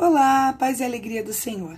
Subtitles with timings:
[0.00, 1.76] Olá, paz e alegria do Senhor.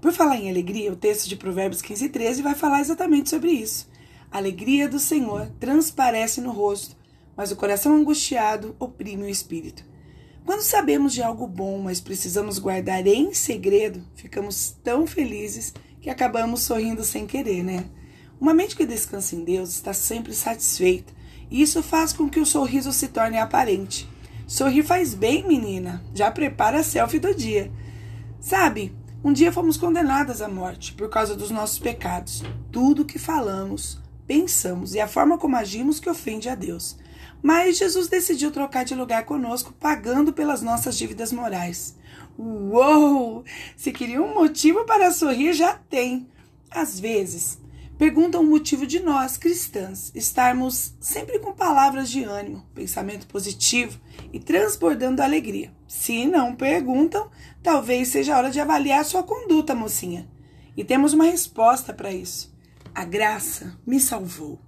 [0.00, 3.52] Por falar em alegria, o texto de Provérbios 15 e 13 vai falar exatamente sobre
[3.52, 3.88] isso.
[4.28, 6.96] A alegria do Senhor transparece no rosto,
[7.36, 9.84] mas o coração angustiado oprime o espírito.
[10.44, 16.62] Quando sabemos de algo bom, mas precisamos guardar em segredo, ficamos tão felizes que acabamos
[16.62, 17.84] sorrindo sem querer, né?
[18.40, 21.12] Uma mente que descansa em Deus está sempre satisfeita,
[21.48, 24.08] e isso faz com que o sorriso se torne aparente.
[24.50, 26.02] Sorrir faz bem, menina.
[26.12, 27.70] Já prepara a selfie do dia.
[28.40, 32.42] Sabe, um dia fomos condenadas à morte por causa dos nossos pecados.
[32.72, 36.98] Tudo que falamos, pensamos e a forma como agimos que ofende a Deus.
[37.40, 41.94] Mas Jesus decidiu trocar de lugar conosco, pagando pelas nossas dívidas morais.
[42.36, 43.44] Uou!
[43.76, 46.26] Se queria um motivo para sorrir, já tem.
[46.68, 47.56] Às vezes,
[48.00, 54.00] perguntam o motivo de nós, cristãs, estarmos sempre com palavras de ânimo, pensamento positivo
[54.32, 55.70] e transbordando alegria.
[55.86, 57.30] Se não perguntam,
[57.62, 60.26] talvez seja a hora de avaliar sua conduta, mocinha.
[60.74, 62.50] E temos uma resposta para isso.
[62.94, 64.58] A graça me salvou.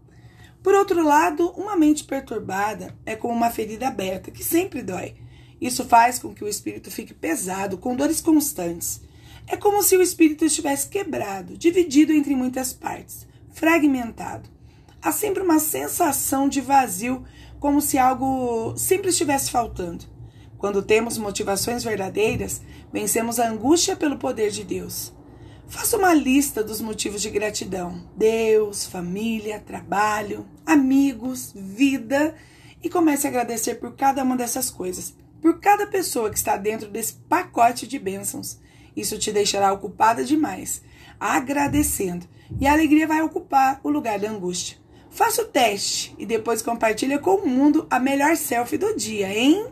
[0.62, 5.14] Por outro lado, uma mente perturbada é como uma ferida aberta que sempre dói.
[5.58, 9.00] Isso faz com que o espírito fique pesado, com dores constantes.
[9.46, 14.48] É como se o espírito estivesse quebrado, dividido entre muitas partes, fragmentado.
[15.00, 17.24] Há sempre uma sensação de vazio,
[17.58, 20.04] como se algo sempre estivesse faltando.
[20.58, 25.12] Quando temos motivações verdadeiras, vencemos a angústia pelo poder de Deus.
[25.66, 32.34] Faça uma lista dos motivos de gratidão: Deus, família, trabalho, amigos, vida
[32.82, 36.88] e comece a agradecer por cada uma dessas coisas, por cada pessoa que está dentro
[36.88, 38.60] desse pacote de bênçãos.
[38.96, 40.82] Isso te deixará ocupada demais,
[41.18, 42.26] agradecendo,
[42.60, 44.78] e a alegria vai ocupar o lugar da angústia.
[45.10, 49.66] Faça o teste e depois compartilha com o mundo a melhor selfie do dia, hein?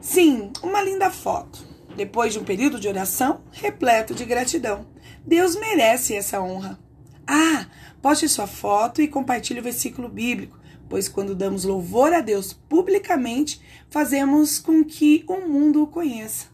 [0.00, 1.66] Sim, uma linda foto.
[1.96, 4.86] Depois de um período de oração repleto de gratidão.
[5.24, 6.78] Deus merece essa honra.
[7.26, 7.66] Ah,
[8.02, 13.60] poste sua foto e compartilhe o versículo bíblico, pois quando damos louvor a Deus publicamente,
[13.88, 16.51] fazemos com que o mundo o conheça.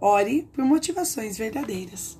[0.00, 2.18] Ore por motivações verdadeiras.